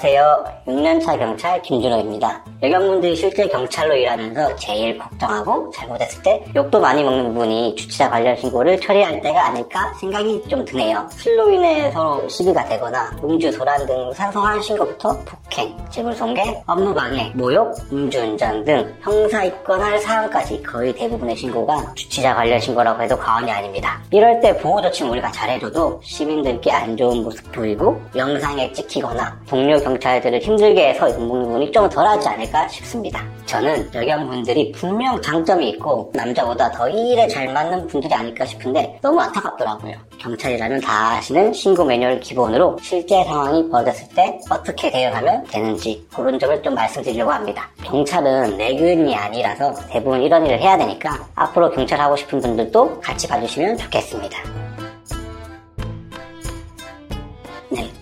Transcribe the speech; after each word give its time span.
안녕하세요. 0.00 0.44
6년차 0.68 1.18
경찰 1.18 1.60
김준호입니다. 1.62 2.44
여경분들이 2.62 3.16
실제 3.16 3.48
경찰로 3.48 3.96
일하면서 3.96 4.54
제일 4.54 4.96
걱정하고 4.96 5.72
잘못했을 5.72 6.22
때 6.22 6.44
욕도 6.54 6.78
많이 6.78 7.02
먹는 7.02 7.32
부분이 7.32 7.74
주치자 7.74 8.08
관련 8.08 8.36
신고를 8.36 8.80
처리할 8.80 9.20
때가 9.20 9.46
아닐까 9.46 9.92
생각이 9.98 10.44
좀 10.48 10.64
드네요. 10.64 11.04
술로 11.10 11.50
인해 11.50 11.90
서로 11.90 12.28
시비가 12.28 12.64
되거나 12.66 13.10
음주, 13.24 13.50
도란 13.58 13.84
등 13.86 14.12
상성한 14.12 14.62
신고부터 14.62 15.18
폭행, 15.24 15.76
재물손괴, 15.90 16.62
업무방해, 16.66 17.32
모욕, 17.34 17.74
음주운전 17.92 18.64
등 18.64 18.94
형사 19.02 19.42
입건할 19.42 19.98
사항까지 19.98 20.62
거의 20.62 20.92
대부분의 20.92 21.34
신고가 21.34 21.94
주치자 21.94 22.36
관련 22.36 22.60
신고라고 22.60 23.02
해도 23.02 23.16
과언이 23.16 23.50
아닙니다. 23.50 24.00
이럴 24.12 24.38
때 24.40 24.56
보호조치 24.58 25.02
우리가 25.02 25.32
잘해줘도 25.32 26.00
시민들께 26.04 26.70
안 26.70 26.96
좋은 26.96 27.24
모습 27.24 27.50
보이고 27.50 28.00
영상에 28.14 28.72
찍히거나 28.72 29.40
동료 29.48 29.76
경찰들을 29.88 30.40
힘들게 30.40 30.90
해서 30.90 31.06
부분이 31.16 31.72
좀 31.72 31.88
덜하지 31.88 32.28
않을까 32.28 32.68
싶습니다. 32.68 33.24
저는 33.46 33.88
여경분들이 33.94 34.72
분명 34.72 35.20
장점이 35.22 35.70
있고 35.70 36.12
남자보다 36.14 36.70
더 36.70 36.88
일에 36.90 37.26
잘 37.28 37.50
맞는 37.50 37.86
분들이 37.86 38.12
아닐까 38.12 38.44
싶은데 38.44 38.98
너무 39.00 39.18
안타깝더라고요. 39.20 39.94
경찰이라면 40.18 40.80
다 40.82 41.16
아시는 41.16 41.54
신고 41.54 41.84
매뉴얼 41.84 42.20
기본으로 42.20 42.76
실제 42.82 43.24
상황이 43.24 43.66
벌어졌을 43.70 44.06
때 44.14 44.38
어떻게 44.50 44.90
대응하면 44.90 45.44
되는지 45.44 46.06
그런 46.14 46.38
점을 46.38 46.62
좀 46.62 46.74
말씀드리려고 46.74 47.30
합니다. 47.30 47.70
경찰은 47.82 48.58
내근이 48.58 49.16
아니라서 49.16 49.72
대부분 49.88 50.20
이런 50.20 50.44
일을 50.44 50.60
해야 50.60 50.76
되니까 50.76 51.26
앞으로 51.34 51.70
경찰 51.70 51.98
하고 51.98 52.14
싶은 52.16 52.40
분들도 52.40 53.00
같이 53.00 53.26
봐주시면 53.26 53.78
좋겠습니다. 53.78 54.67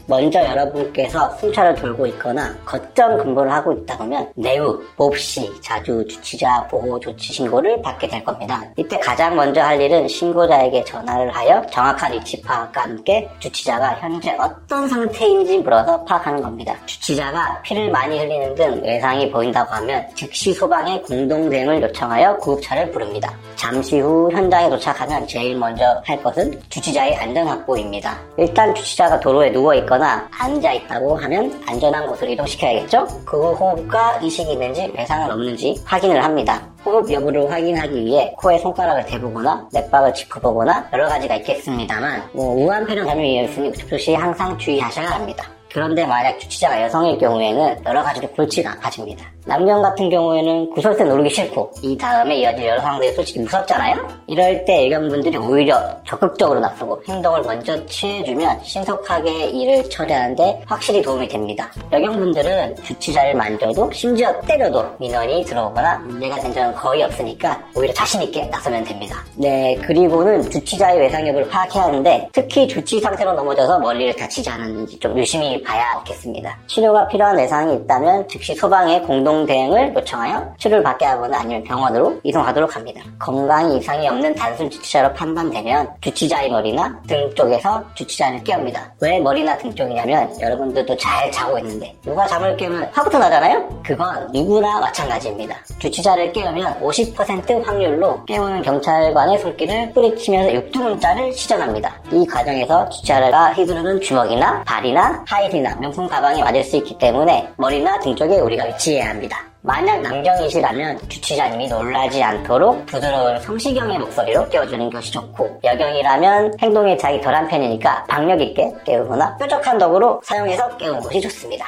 먼저 0.07 0.43
여러분께서 0.43 1.31
승차를 1.37 1.75
돌고 1.75 2.07
있거나 2.09 2.55
거점 2.65 3.19
근무를 3.19 3.53
하고 3.53 3.73
있다 3.73 3.99
보면 3.99 4.31
매우 4.37 4.81
몹시 4.97 5.53
자주 5.61 6.07
주치자 6.07 6.67
보호 6.69 6.99
조치 7.01 7.33
신고를 7.33 7.83
받게 7.83 8.07
될 8.09 8.25
겁니다. 8.25 8.63
이때 8.77 8.99
가장 8.99 9.35
먼저 9.35 9.61
할 9.63 9.81
일은 9.81 10.07
신고자에게 10.07 10.85
전화를 10.85 11.35
하여 11.35 11.65
정확한 11.67 12.13
위치 12.13 12.41
파악과 12.41 12.83
함께 12.83 13.29
주치자가 13.41 13.97
현재 13.97 14.37
어떤 14.39 14.89
상태인지 14.89 15.59
물어서 15.59 16.05
파악하는 16.05 16.41
겁니다. 16.41 16.75
주치자가 16.87 17.61
피를 17.63 17.91
많이 17.91 18.19
흘리는 18.19 18.55
등 18.55 18.81
외상이 18.85 19.31
보인다고 19.31 19.75
하면 19.75 20.07
즉시 20.15 20.53
소방에 20.53 21.01
공동 21.03 21.51
대응을 21.51 21.83
요청하여 21.83 22.37
구급차를 22.37 22.93
부릅니다. 22.93 23.35
잠시 23.57 23.99
후 23.99 24.31
현장에 24.31 24.71
도착하면 24.71 25.27
제일 25.27 25.57
먼저 25.57 26.01
할 26.05 26.23
것은 26.23 26.61
주치자의 26.69 27.17
안전 27.17 27.47
확보입니다. 27.49 28.17
일단 28.37 28.75
주치자가 28.75 29.19
도로에 29.19 29.51
누워 29.51 29.75
있거나 29.75 29.96
앉아 30.05 30.73
있다고 30.73 31.17
하면 31.17 31.63
안전한 31.67 32.07
곳으로 32.07 32.31
이동시켜야겠죠? 32.33 33.07
그 33.25 33.37
후 33.37 33.53
호흡과 33.55 34.19
의식이 34.23 34.53
있는지 34.53 34.93
외상은 34.97 35.31
없는지 35.31 35.81
확인을 35.85 36.23
합니다. 36.23 36.61
호흡 36.85 37.11
여부를 37.11 37.51
확인하기 37.51 38.05
위해 38.05 38.33
코에 38.39 38.59
손가락을 38.59 39.07
대보거나 39.07 39.69
맥박을 39.73 40.15
짚어보거나 40.15 40.89
여러 40.93 41.09
가지가 41.09 41.37
있겠습니다만 41.37 42.31
뭐 42.33 42.55
우한 42.55 42.87
폐렴 42.87 43.07
감염이었으니 43.07 43.73
접촉 43.73 43.99
시 43.99 44.15
항상 44.15 44.57
주의하셔야 44.59 45.11
합니다. 45.11 45.45
그런데 45.77 46.07
만약 46.07 46.39
주치자가 46.39 46.85
여성일 46.85 47.19
경우에는 47.19 47.83
여러 47.85 48.03
가지로 48.03 48.27
골치가 48.29 48.73
아파집니다. 48.73 49.27
남녀 49.45 49.81
같은 49.81 50.09
경우에는 50.09 50.71
구설대 50.71 51.05
누르기 51.05 51.29
싫고 51.29 51.71
이 51.83 51.97
다음에 51.97 52.39
이어질 52.39 52.67
여러 52.67 52.81
상황들이 52.81 53.13
솔직히 53.13 53.41
무섭잖아요? 53.41 54.09
이럴 54.27 54.65
때 54.65 54.87
애견분들이 54.87 55.37
오히려 55.37 55.79
적극적으로 56.05 56.59
나서고 56.61 57.01
행동을 57.07 57.43
먼저 57.43 57.85
취해주면 57.87 58.65
신속하게 58.65 59.51
일을 59.51 59.89
처리하는데 59.89 60.63
확실히 60.67 61.03
도움이 61.03 61.29
됩니다. 61.29 61.71
여경분들은 61.93 62.77
주치자를 62.83 63.35
만져도 63.35 63.89
심지어 63.93 64.33
때려도 64.41 64.83
민원이 64.99 65.45
들어오거나 65.45 65.99
문제가 65.99 66.37
된 66.41 66.53
적은 66.55 66.75
거의 66.75 67.03
없으니까 67.05 67.63
오히려 67.77 67.93
자신있게 67.93 68.47
나서면 68.47 68.83
됩니다. 68.83 69.23
네, 69.37 69.77
그리고는 69.87 70.43
주치자의 70.51 70.99
외상 70.99 71.29
여부를 71.29 71.49
파악해야 71.49 71.85
하는데 71.85 72.29
특히 72.33 72.67
주치 72.67 72.99
상태로 72.99 73.35
넘어져서 73.35 73.79
멀리를 73.79 74.17
다치지 74.17 74.49
않았는지 74.51 74.99
좀 74.99 75.17
유심히 75.17 75.63
봐야 75.67 76.01
겠습니다. 76.05 76.57
치료가 76.69 77.09
필요한 77.09 77.37
외상이 77.37 77.75
있다면 77.75 78.29
즉시 78.29 78.55
소방에 78.55 79.01
공동 79.01 79.45
대응을 79.45 79.95
요청하여 79.97 80.55
치료를 80.59 80.85
받게 80.85 81.05
하거나 81.05 81.41
아니면 81.41 81.65
병원으로 81.65 82.21
이송하도록 82.23 82.77
합니다. 82.77 83.03
건강 83.19 83.73
이상이 83.73 84.07
없는 84.09 84.35
단순 84.37 84.71
주치자로 84.71 85.13
판단되면 85.15 85.89
주치자의 86.01 86.51
머리나 86.51 87.01
등 87.09 87.29
쪽에서 87.35 87.83
주치자를 87.95 88.45
깨웁니다. 88.45 88.93
왜 89.01 89.19
머리나 89.19 89.59
등 89.59 89.75
쪽이냐면 89.75 90.33
여러분들도 90.41 90.97
잘 90.97 91.31
자고 91.33 91.59
있는데 91.59 91.95
누가 92.03 92.27
잠을 92.27 92.57
깨우면 92.57 92.91
화부터 92.93 93.19
나잖아요? 93.19 93.83
그건 93.85 94.29
누구나 94.33 94.79
마찬가지입니다. 94.81 95.57
주치자를 95.79 96.33
깨우면 96.33 96.81
50% 96.81 97.65
확률로 97.65 98.25
깨우는 98.27 98.63
경찰관의 98.63 99.39
손길을 99.41 99.93
뿌리치면서 99.93 100.55
육두문자를 100.55 101.33
시전합니다. 101.33 102.01
이 102.13 102.25
과정에서 102.27 102.89
주치자가 102.91 103.53
휘두르는 103.55 104.01
주먹이나 104.01 104.63
발이나 104.65 105.25
하이 105.27 105.51
이나 105.57 105.75
명품 105.77 106.07
가방이 106.07 106.43
맞을 106.43 106.63
수 106.63 106.77
있기 106.77 106.99
때문에 106.99 107.49
머리나 107.57 107.99
등 108.01 108.15
쪽에 108.15 108.39
우리가 108.39 108.65
위치해야 108.65 109.11
합니다. 109.11 109.43
만약 109.63 110.01
남경이시라면 110.01 111.09
주치자님이 111.09 111.67
놀라지 111.69 112.23
않도록 112.23 112.87
부드러운 112.87 113.41
성시경의 113.41 113.99
목소리로 113.99 114.49
깨워주는 114.49 114.91
것이 114.91 115.11
좋고 115.13 115.61
여경이라면 115.65 116.59
행동에 116.61 116.97
자기 116.97 117.21
덜한 117.21 117.49
편이니까 117.49 118.05
박력 118.07 118.41
있게 118.41 118.73
깨우거나 118.85 119.37
뾰족한 119.39 119.79
덕으로 119.79 120.21
사용해서 120.23 120.77
깨우는 120.77 121.01
것이 121.01 121.21
좋습니다. 121.23 121.67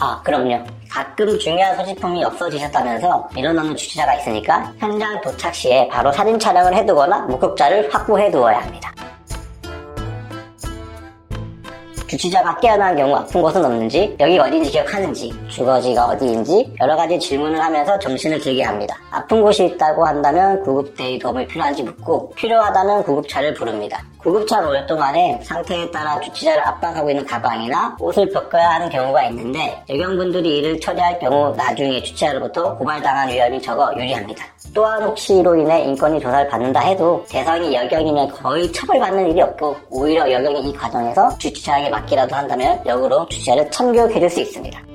아 0.00 0.20
그럼요. 0.24 0.64
가끔 0.90 1.38
중요한 1.38 1.76
소지품이 1.76 2.24
없어지셨다면서 2.24 3.30
일어나는 3.36 3.76
주치자가 3.76 4.14
있으니까 4.14 4.72
현장 4.78 5.20
도착 5.20 5.54
시에 5.54 5.86
바로 5.88 6.10
사진 6.10 6.38
촬영을 6.38 6.74
해두거나 6.74 7.20
목격자를 7.20 7.94
확보해 7.94 8.30
두어야 8.30 8.58
합니다. 8.58 8.92
주치자가 12.10 12.58
깨어난 12.58 12.96
경우 12.96 13.14
아픈 13.14 13.40
곳은 13.40 13.64
없는지, 13.64 14.16
여기 14.18 14.36
어디인지 14.36 14.72
기억하는지, 14.72 15.32
주거지가 15.46 16.06
어디인지 16.06 16.74
여러 16.80 16.96
가지 16.96 17.16
질문을 17.16 17.62
하면서 17.62 17.96
정신을 18.00 18.40
들게 18.40 18.64
합니다. 18.64 18.96
아픈 19.12 19.40
곳이 19.40 19.66
있다고 19.66 20.04
한다면 20.04 20.60
구급대의 20.64 21.20
도움이 21.20 21.46
필요한지 21.46 21.84
묻고 21.84 22.32
필요하다면 22.34 23.04
구급차를 23.04 23.54
부릅니다. 23.54 24.02
구급차 24.22 24.60
모여 24.60 24.84
동안에 24.86 25.40
상태에 25.42 25.90
따라 25.90 26.20
주치자를 26.20 26.66
압박하고 26.66 27.08
있는 27.08 27.24
가방이나 27.24 27.96
옷을 27.98 28.28
벗겨야 28.30 28.70
하는 28.72 28.90
경우가 28.90 29.24
있는데 29.26 29.82
여경분들이 29.88 30.58
이를 30.58 30.80
처리할 30.80 31.18
경우 31.18 31.54
나중에 31.56 32.02
주치자로부터 32.02 32.76
고발당한 32.76 33.30
위험이 33.30 33.60
적어 33.62 33.90
유리합니다. 33.96 34.44
또한 34.74 35.02
혹시 35.02 35.38
이로 35.38 35.56
인해 35.56 35.84
인권위 35.84 36.20
조사를 36.20 36.48
받는다 36.48 36.80
해도 36.80 37.24
대상이 37.28 37.74
여경이면 37.74 38.28
거의 38.28 38.70
처벌받는 38.72 39.30
일이 39.30 39.40
없고 39.40 39.76
오히려 39.90 40.30
여경이 40.30 40.68
이 40.68 40.72
과정에서 40.74 41.36
주치자에게 41.38 41.88
맡기라도 41.88 42.34
한다면 42.34 42.80
역으로 42.84 43.26
주치자를 43.28 43.70
참교육해줄 43.70 44.28
수 44.28 44.40
있습니다. 44.40 44.89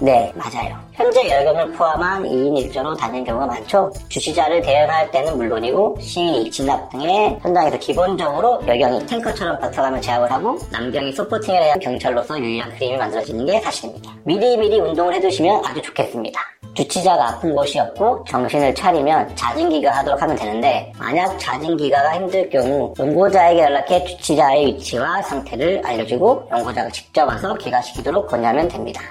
네, 0.00 0.32
맞아요. 0.36 0.78
현재 0.92 1.28
여경을 1.28 1.72
포함한 1.72 2.22
2인 2.24 2.72
1조로 2.72 2.96
다니는 2.96 3.24
경우가 3.24 3.46
많죠. 3.46 3.92
주치자를 4.08 4.62
대응할 4.62 5.10
때는 5.10 5.36
물론이고 5.36 5.96
시위, 6.00 6.48
진압 6.50 6.88
등의 6.90 7.38
현장에서 7.42 7.78
기본적으로 7.78 8.60
여경이 8.66 9.06
탱커처럼 9.06 9.58
버텨가며 9.58 10.00
제압을 10.00 10.30
하고 10.30 10.58
남경이 10.70 11.12
서포팅을 11.12 11.62
해야 11.62 11.74
경찰로서 11.74 12.38
유일한 12.38 12.70
그림이 12.76 12.96
만들어지는 12.96 13.46
게 13.46 13.60
사실입니다. 13.60 14.12
미리미리 14.24 14.80
운동을 14.80 15.14
해두시면 15.14 15.64
아주 15.64 15.82
좋겠습니다. 15.82 16.40
주치자가 16.74 17.30
아픈 17.30 17.54
곳이 17.56 17.80
없고 17.80 18.24
정신을 18.28 18.74
차리면 18.74 19.34
자진기가 19.34 19.90
하도록 19.98 20.22
하면 20.22 20.36
되는데 20.36 20.92
만약 20.96 21.36
자진기가가 21.38 22.14
힘들 22.14 22.48
경우 22.50 22.94
연고자에게 22.98 23.62
연락해 23.62 24.04
주치자의 24.04 24.66
위치와 24.66 25.22
상태를 25.22 25.82
알려주고 25.84 26.48
연고자가 26.52 26.88
직접 26.90 27.24
와서 27.24 27.54
기가시키도록 27.54 28.28
권유하면 28.28 28.68
됩니다. 28.68 29.02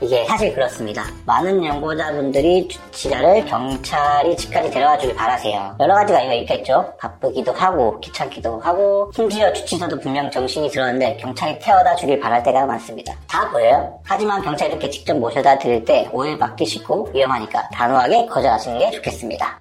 이게 0.00 0.24
사실 0.26 0.52
그렇습니다. 0.52 1.04
많은 1.24 1.64
연구자분들이 1.64 2.68
주치자를 2.68 3.44
경찰이 3.46 4.36
집까지 4.36 4.70
데려가 4.70 4.98
주길 4.98 5.14
바라세요. 5.16 5.76
여러 5.80 5.94
가지가 5.94 6.20
이유가 6.20 6.34
있겠죠. 6.34 6.92
바쁘기도 6.98 7.52
하고 7.52 7.98
귀찮기도 8.00 8.60
하고 8.60 9.10
심지어 9.14 9.52
주치자도 9.52 10.00
분명 10.00 10.30
정신이 10.30 10.68
들었는데 10.70 11.16
경찰이 11.18 11.58
태워다 11.58 11.94
주길 11.96 12.20
바랄 12.20 12.42
때가 12.42 12.66
많습니다. 12.66 13.14
다 13.28 13.48
보여요. 13.50 13.98
하지만 14.04 14.42
경찰이 14.42 14.72
이렇게 14.72 14.90
직접 14.90 15.14
모셔다 15.16 15.58
드릴 15.58 15.84
때 15.84 16.08
오해 16.12 16.36
받기 16.36 16.66
쉽고 16.66 17.10
위험하니까 17.14 17.68
단호하게 17.72 18.26
거절하시는 18.26 18.78
게 18.78 18.90
좋겠습니다. 18.90 19.58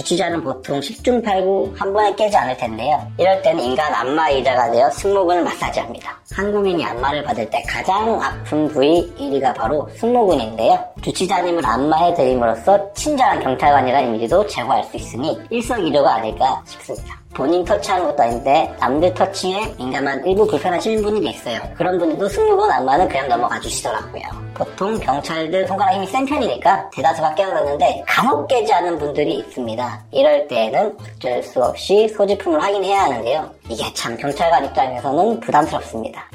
주치자는 0.00 0.42
보통 0.42 0.80
10중 0.80 1.22
8구 1.22 1.76
한 1.76 1.92
번에 1.92 2.14
깨지 2.14 2.34
않을 2.34 2.56
텐데요. 2.56 3.06
이럴 3.18 3.42
때는 3.42 3.62
인간 3.62 3.92
안마의자가 3.94 4.70
되어 4.70 4.90
승모근을 4.90 5.44
마사지합니다. 5.44 6.18
한국인이 6.32 6.82
안마를 6.84 7.22
받을 7.22 7.48
때 7.50 7.62
가장 7.68 8.20
아픈 8.22 8.66
부위 8.68 9.12
1위가 9.18 9.54
바로 9.54 9.86
승모근인데요. 9.96 10.82
주치자님을 11.02 11.64
안마해드림으로써 11.64 12.92
친절한 12.94 13.40
경찰관이라는 13.40 14.08
이미지도 14.08 14.46
제거할 14.46 14.82
수 14.84 14.96
있으니 14.96 15.38
일석이조가 15.50 16.14
아닐까 16.14 16.62
싶습니다. 16.66 17.19
본인 17.34 17.64
터치하는 17.64 18.06
것도 18.06 18.22
아닌데 18.22 18.74
남들 18.80 19.14
터치에 19.14 19.74
민감한 19.78 20.24
일부 20.26 20.46
불편하시는 20.46 21.02
분이 21.02 21.30
있어요. 21.30 21.60
그런 21.76 21.98
분들도 21.98 22.28
승무원 22.28 22.70
안마는 22.70 23.08
그냥 23.08 23.28
넘어가 23.28 23.58
주시더라고요. 23.60 24.22
보통 24.54 24.98
경찰들 24.98 25.66
손가락 25.66 25.94
힘이 25.94 26.06
센 26.06 26.26
편이니까 26.26 26.90
대다수가 26.90 27.34
깨어났는데 27.34 28.04
간혹 28.06 28.48
깨지 28.48 28.72
않은 28.72 28.98
분들이 28.98 29.38
있습니다. 29.38 30.04
이럴 30.10 30.48
때에는 30.48 30.96
어쩔 31.00 31.42
수 31.42 31.62
없이 31.62 32.08
소지품을 32.08 32.62
확인해야 32.62 33.04
하는데요. 33.04 33.50
이게 33.68 33.84
참 33.94 34.16
경찰관 34.16 34.64
입장에서는 34.66 35.40
부담스럽습니다. 35.40 36.28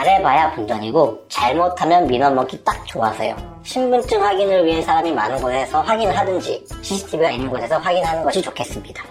잘해봐야 0.00 0.54
본전이고 0.54 1.26
잘못하면 1.28 2.06
민원 2.06 2.34
먹기 2.34 2.64
딱 2.64 2.86
좋아서요. 2.86 3.36
신분증 3.62 4.22
확인을 4.22 4.64
위해 4.64 4.80
사람이 4.80 5.12
많은 5.12 5.40
곳에서 5.42 5.82
확인을 5.82 6.16
하든지 6.16 6.64
CCTV가 6.80 7.30
있는 7.30 7.50
곳에서 7.50 7.76
확인하는 7.76 8.22
것이 8.22 8.40
좋겠습니다. 8.40 9.04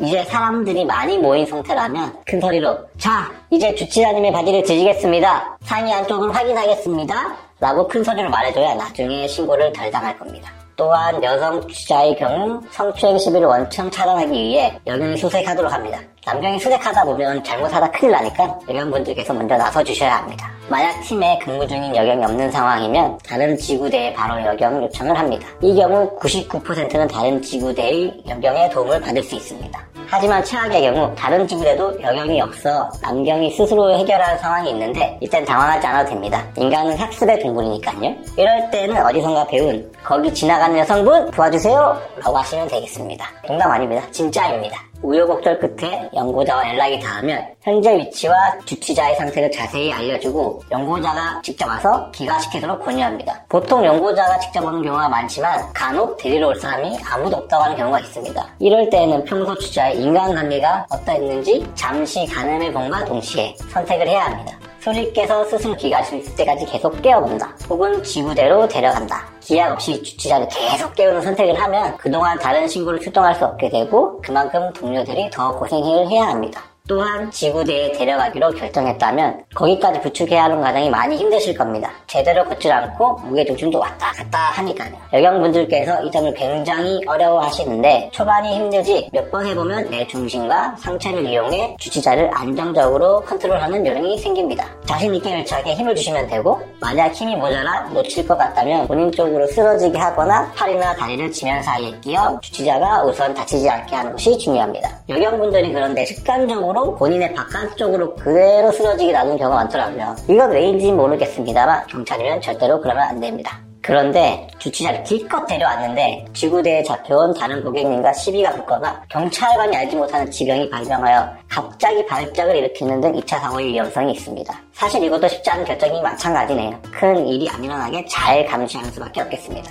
이제 0.00 0.22
사람들이 0.24 0.84
많이 0.84 1.16
모인 1.16 1.46
상태라면 1.46 2.18
큰 2.26 2.38
소리로 2.38 2.78
자 2.98 3.32
이제 3.48 3.74
주치자님의 3.74 4.32
바지를 4.32 4.62
뒤지겠습니다. 4.62 5.56
상의 5.62 5.94
안쪽을 5.94 6.34
확인하겠습니다. 6.34 7.45
라고 7.58 7.88
큰 7.88 8.04
소리로 8.04 8.28
말해줘야 8.28 8.74
나중에 8.74 9.26
신고를 9.26 9.72
덜 9.72 9.90
당할 9.90 10.18
겁니다. 10.18 10.52
또한 10.76 11.22
여성 11.24 11.60
주치자의 11.62 12.16
경우 12.16 12.60
성추행 12.70 13.18
시비를 13.18 13.46
원천 13.46 13.90
차단하기 13.90 14.30
위해 14.30 14.78
여경이 14.86 15.16
수색하도록 15.16 15.72
합니다. 15.72 15.98
남경이 16.26 16.58
수색하다 16.58 17.04
보면 17.04 17.42
잘못하다 17.42 17.90
큰일 17.92 18.12
나니까 18.12 18.58
여경분들께서 18.68 19.32
먼저 19.32 19.56
나서 19.56 19.82
주셔야 19.82 20.18
합니다. 20.18 20.50
만약 20.68 21.00
팀에 21.00 21.38
근무 21.38 21.66
중인 21.66 21.96
여경이 21.96 22.24
없는 22.24 22.50
상황이면 22.50 23.18
다른 23.24 23.56
지구대에 23.56 24.12
바로 24.12 24.44
여경 24.44 24.82
요청을 24.82 25.16
합니다. 25.18 25.48
이 25.62 25.74
경우 25.74 26.14
99%는 26.18 27.08
다른 27.08 27.40
지구대의 27.40 28.24
여경의 28.28 28.70
도움을 28.70 29.00
받을 29.00 29.22
수 29.22 29.34
있습니다. 29.36 29.95
하지만 30.08 30.42
최악의 30.44 30.82
경우 30.82 31.14
다른 31.16 31.46
지구대도 31.46 32.00
여경이 32.00 32.40
없어 32.40 32.88
남경이 33.02 33.50
스스로 33.50 33.92
해결할 33.96 34.38
상황이 34.38 34.70
있는데 34.70 35.18
이땐 35.20 35.44
당황하지 35.44 35.86
않아도 35.86 36.10
됩니다. 36.10 36.44
인간은 36.56 36.96
학습의 36.96 37.40
동물이니까요. 37.40 38.14
이럴 38.36 38.70
때는 38.70 39.04
어디선가 39.04 39.46
배운 39.46 39.92
거기 40.04 40.32
지나가는 40.32 40.76
여성분 40.78 41.30
도와주세요 41.30 42.00
라고 42.22 42.38
하시면 42.38 42.68
되겠습니다. 42.68 43.26
농담 43.46 43.70
아닙니다. 43.70 44.02
진짜입니다. 44.10 44.86
우여곡절 45.02 45.58
끝에 45.58 46.08
연구자와 46.14 46.70
연락이 46.70 46.98
닿으면 46.98 47.46
현재 47.62 47.96
위치와 47.96 48.34
주치자의 48.64 49.16
상태를 49.16 49.50
자세히 49.50 49.92
알려주고 49.92 50.62
연구자가 50.70 51.40
직접 51.42 51.68
와서 51.68 52.10
기가시키도록 52.12 52.84
권유합니다. 52.84 53.44
보통 53.48 53.84
연구자가 53.84 54.38
직접 54.38 54.64
오는 54.64 54.82
경우가 54.82 55.08
많지만 55.08 55.72
간혹 55.72 56.16
데리러 56.16 56.48
올 56.48 56.56
사람이 56.56 56.98
아무도 57.04 57.36
없다고 57.36 57.64
하는 57.64 57.76
경우가 57.76 58.00
있습니다. 58.00 58.46
이럴 58.58 58.88
때에는 58.90 59.24
평소 59.24 59.54
주자의 59.58 59.95
인간관계가 59.96 60.86
어떠했는지 60.90 61.66
잠시 61.74 62.26
가늠해 62.26 62.72
본과 62.72 63.04
동시에 63.04 63.56
선택을 63.70 64.08
해야 64.08 64.26
합니다. 64.26 64.58
손님께서 64.80 65.44
스스로 65.44 65.74
기가실 65.74 66.36
때까지 66.36 66.64
계속 66.66 67.02
깨워본다. 67.02 67.56
혹은 67.68 68.02
지구대로 68.04 68.68
데려간다. 68.68 69.26
기약 69.40 69.72
없이 69.72 70.00
주치자를 70.02 70.46
계속 70.48 70.94
깨우는 70.94 71.22
선택을 71.22 71.60
하면 71.60 71.96
그동안 71.96 72.38
다른 72.38 72.68
신고를 72.68 73.00
출동할 73.00 73.34
수 73.34 73.44
없게 73.44 73.68
되고 73.68 74.20
그만큼 74.22 74.72
동료들이 74.72 75.30
더 75.30 75.58
고생을 75.58 76.08
해야 76.08 76.28
합니다. 76.28 76.62
또한 76.88 77.30
지구대에 77.30 77.92
데려가기로 77.92 78.50
결정했다면 78.50 79.44
거기까지 79.54 80.00
구축해야 80.00 80.44
하는 80.44 80.60
과정이 80.60 80.88
많이 80.88 81.16
힘드실 81.16 81.56
겁니다. 81.56 81.90
제대로 82.06 82.44
걷질 82.44 82.70
않고 82.70 83.14
무게중심도 83.24 83.78
왔다 83.78 84.12
갔다 84.12 84.38
하니까요. 84.38 84.92
여경분들께서 85.12 86.02
이 86.02 86.10
점을 86.10 86.32
굉장히 86.34 87.00
어려워하시는데 87.06 88.10
초반이 88.12 88.54
힘들지 88.54 89.08
몇 89.12 89.26
번 89.26 89.44
해보면 89.44 89.90
내 89.90 90.06
중심과 90.06 90.76
상체를 90.78 91.26
이용해 91.26 91.76
주치자를 91.80 92.30
안정적으로 92.32 93.20
컨트롤하는 93.22 93.84
요령이 93.84 94.18
생깁니다. 94.18 94.66
자신있게 94.84 95.32
열차게 95.38 95.74
힘을 95.74 95.96
주시면 95.96 96.28
되고 96.28 96.60
만약 96.80 97.12
힘이 97.12 97.34
모자라 97.34 97.88
놓칠 97.92 98.26
것 98.28 98.38
같다면 98.38 98.86
본인 98.86 99.10
쪽으로 99.10 99.44
쓰러지게 99.48 99.98
하거나 99.98 100.48
팔이나 100.54 100.94
다리를 100.94 101.32
지면 101.32 101.60
사이에 101.60 101.90
끼어 102.00 102.38
주치자가 102.40 103.02
우선 103.02 103.34
다치지 103.34 103.68
않게 103.68 103.96
하는 103.96 104.12
것이 104.12 104.38
중요합니다. 104.38 104.88
여경분들이 105.08 105.72
그런데 105.72 106.04
습관적으로 106.06 106.75
본인의 106.84 107.34
바깥쪽으로 107.34 108.14
그대로 108.16 108.70
쓰러지게 108.70 109.12
놔둔 109.12 109.38
경우가 109.38 109.56
많더라고요. 109.56 110.16
이건 110.28 110.50
왜인지 110.50 110.92
모르겠습니다만 110.92 111.86
경찰이면 111.86 112.40
절대로 112.40 112.80
그러면 112.80 113.02
안 113.04 113.20
됩니다. 113.20 113.60
그런데 113.86 114.48
주치자를 114.58 115.04
기껏 115.04 115.46
데려왔는데 115.46 116.24
지구대에 116.32 116.82
잡혀온 116.82 117.32
다른 117.34 117.62
고객님과 117.62 118.12
시비가 118.14 118.50
붙거나 118.50 119.04
경찰관이 119.08 119.76
알지 119.76 119.94
못하는 119.94 120.28
지병이 120.28 120.70
발병하여 120.70 121.28
갑자기 121.48 122.04
발작을 122.04 122.56
일으키는 122.56 123.00
등 123.00 123.12
2차 123.12 123.38
사고의 123.38 123.68
위험성이 123.68 124.12
있습니다. 124.14 124.52
사실 124.72 125.04
이것도 125.04 125.28
쉽지 125.28 125.48
않은 125.50 125.64
결정이 125.64 126.02
마찬가지네요. 126.02 126.80
큰 126.90 127.28
일이 127.28 127.48
안 127.48 127.62
일어나게 127.62 128.04
잘 128.06 128.44
감시하는 128.44 128.90
수밖에 128.90 129.20
없겠습니다. 129.20 129.70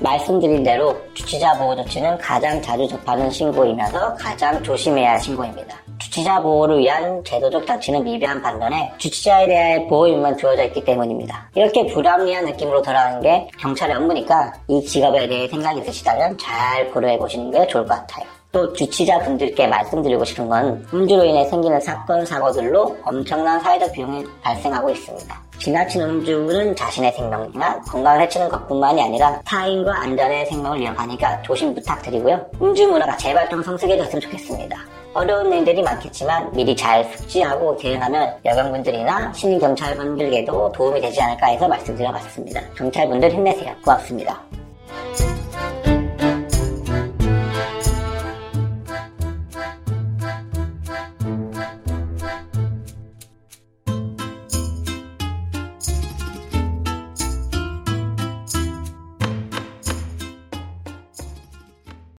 말씀드린 0.00 0.62
대로 0.62 0.96
주치자 1.14 1.58
보호 1.58 1.74
조치는 1.76 2.18
가장 2.18 2.60
자주 2.62 2.86
접하는 2.86 3.30
신고이면서 3.30 4.14
가장 4.14 4.62
조심해야 4.62 5.12
할 5.12 5.20
신고입니다. 5.20 5.76
주치자 5.98 6.40
보호를 6.40 6.78
위한 6.78 7.22
제도적 7.24 7.66
장치는 7.66 8.04
미비한 8.04 8.40
반면에 8.40 8.92
주치자에 8.98 9.46
대한 9.46 9.88
보호율만 9.88 10.38
주어져 10.38 10.64
있기 10.64 10.84
때문입니다. 10.84 11.50
이렇게 11.54 11.86
불합리한 11.86 12.44
느낌으로 12.44 12.82
돌아가는 12.82 13.20
게 13.20 13.48
경찰의 13.58 13.96
업무니까 13.96 14.52
이 14.68 14.80
직업에 14.84 15.26
대해 15.26 15.48
생각이 15.48 15.82
드시다면 15.82 16.38
잘 16.38 16.90
고려해 16.92 17.18
보시는 17.18 17.50
게 17.50 17.66
좋을 17.66 17.84
것 17.84 17.94
같아요. 17.94 18.37
또 18.50 18.72
주치자분들께 18.72 19.66
말씀드리고 19.66 20.24
싶은 20.24 20.48
건 20.48 20.86
음주로 20.92 21.24
인해 21.24 21.44
생기는 21.46 21.78
사건, 21.80 22.24
사고들로 22.24 22.96
엄청난 23.04 23.60
사회적 23.60 23.92
비용이 23.92 24.24
발생하고 24.42 24.88
있습니다. 24.90 25.42
지나친 25.58 26.02
음주는 26.02 26.76
자신의 26.76 27.12
생명이나 27.12 27.80
건강을 27.80 28.22
해치는 28.22 28.48
것뿐만이 28.48 29.02
아니라 29.02 29.40
타인과 29.44 30.02
안전의 30.02 30.46
생명을 30.46 30.80
위협하니까 30.80 31.42
조심 31.42 31.74
부탁드리고요. 31.74 32.46
음주 32.62 32.88
문화가 32.88 33.16
제발 33.16 33.48
좀 33.50 33.62
성숙해졌으면 33.62 34.20
좋겠습니다. 34.20 34.78
어려운 35.14 35.52
일들이 35.52 35.82
많겠지만 35.82 36.52
미리 36.52 36.76
잘 36.76 37.04
숙지하고 37.16 37.76
대응하면 37.76 38.34
여경분들이나 38.44 39.32
신임 39.32 39.58
경찰분들에게도 39.58 40.72
도움이 40.72 41.00
되지 41.00 41.20
않을까 41.20 41.48
해서 41.48 41.66
말씀드려봤습니다. 41.66 42.60
경찰분들 42.76 43.30
힘내세요. 43.32 43.74
고맙습니다. 43.84 44.47